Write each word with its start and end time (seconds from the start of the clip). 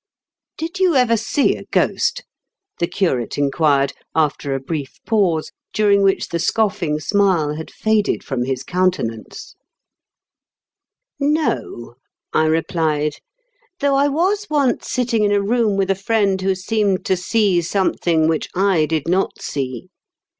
"Did 0.57 0.79
you 0.79 0.95
ever 0.95 1.15
see 1.15 1.55
a 1.55 1.65
ghost?" 1.65 2.23
the 2.79 2.87
curate 2.87 3.37
inquired, 3.37 3.93
after 4.15 4.55
a 4.55 4.59
brief 4.59 4.97
pause, 5.05 5.51
during 5.73 6.01
which 6.01 6.29
the 6.29 6.39
scoffing 6.39 6.99
smile 6.99 7.53
had 7.53 7.69
faded 7.69 8.23
from 8.23 8.41
his 8.43 8.63
countenance. 8.63 9.53
A 11.21 11.25
MYSTERIOUS 11.25 11.53
INCIDENT. 11.53 11.97
169" 12.31 12.33
No/' 12.41 12.41
I 12.47 12.49
replied;" 12.49 13.13
though 13.79 13.93
I 13.95 14.07
was 14.07 14.47
once 14.49 14.87
sitting 14.89 15.23
in 15.23 15.31
a 15.31 15.39
room 15.39 15.77
with 15.77 15.91
a 15.91 15.93
friend 15.93 16.41
who 16.41 16.55
seemed 16.55 17.05
to 17.05 17.15
see 17.15 17.61
something 17.61 18.27
which 18.27 18.49
I 18.55 18.87
did 18.87 19.07
not 19.07 19.39
see. 19.39 19.89